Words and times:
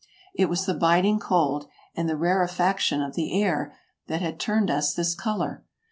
It 0.33 0.49
was 0.49 0.65
the 0.65 0.73
biting 0.73 1.19
cold, 1.19 1.67
and 1.95 2.09
the 2.09 2.15
rarefac 2.17 2.79
tion 2.79 3.03
of 3.03 3.13
the 3.13 3.39
air, 3.39 3.75
that 4.07 4.19
had 4.23 4.39
turned 4.39 4.71
us 4.71 4.95
this 4.95 5.13
color. 5.13 5.63